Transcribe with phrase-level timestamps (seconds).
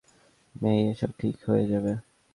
[0.55, 1.91] মেই, এসব ঠিক হয়ে যাবে।